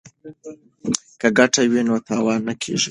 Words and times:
که 1.19 1.27
ګټه 1.37 1.61
وي 1.71 1.81
نو 1.87 1.95
تاوان 2.07 2.39
نه 2.47 2.53
کیږي. 2.61 2.79